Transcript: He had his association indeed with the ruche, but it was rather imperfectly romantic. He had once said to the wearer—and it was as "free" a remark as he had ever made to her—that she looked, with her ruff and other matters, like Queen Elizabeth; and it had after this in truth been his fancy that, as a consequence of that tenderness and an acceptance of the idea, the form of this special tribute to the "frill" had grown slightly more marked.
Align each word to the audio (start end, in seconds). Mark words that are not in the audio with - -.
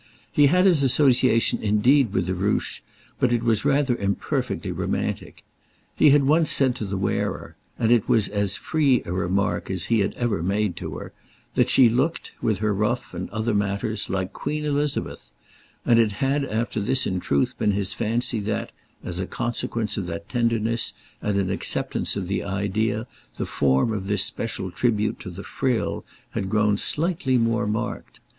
He 0.31 0.47
had 0.47 0.65
his 0.65 0.81
association 0.81 1.61
indeed 1.61 2.11
with 2.11 2.25
the 2.25 2.33
ruche, 2.33 2.81
but 3.19 3.31
it 3.31 3.43
was 3.43 3.63
rather 3.63 3.95
imperfectly 3.95 4.71
romantic. 4.71 5.43
He 5.95 6.09
had 6.09 6.23
once 6.23 6.49
said 6.49 6.73
to 6.77 6.85
the 6.85 6.97
wearer—and 6.97 7.91
it 7.91 8.09
was 8.09 8.27
as 8.27 8.55
"free" 8.55 9.03
a 9.05 9.13
remark 9.13 9.69
as 9.69 9.83
he 9.85 9.99
had 9.99 10.15
ever 10.15 10.41
made 10.41 10.75
to 10.77 10.97
her—that 10.97 11.69
she 11.69 11.87
looked, 11.87 12.31
with 12.41 12.57
her 12.57 12.73
ruff 12.73 13.13
and 13.13 13.29
other 13.29 13.53
matters, 13.53 14.09
like 14.09 14.33
Queen 14.33 14.65
Elizabeth; 14.65 15.29
and 15.85 15.99
it 15.99 16.13
had 16.13 16.45
after 16.45 16.81
this 16.81 17.05
in 17.05 17.19
truth 17.19 17.55
been 17.59 17.73
his 17.73 17.93
fancy 17.93 18.39
that, 18.39 18.71
as 19.03 19.19
a 19.19 19.27
consequence 19.27 19.97
of 19.97 20.07
that 20.07 20.27
tenderness 20.27 20.93
and 21.21 21.37
an 21.37 21.51
acceptance 21.51 22.15
of 22.15 22.27
the 22.27 22.43
idea, 22.43 23.05
the 23.35 23.45
form 23.45 23.93
of 23.93 24.07
this 24.07 24.23
special 24.25 24.71
tribute 24.71 25.19
to 25.19 25.29
the 25.29 25.43
"frill" 25.43 26.03
had 26.31 26.49
grown 26.49 26.75
slightly 26.75 27.37
more 27.37 27.67
marked. 27.67 28.19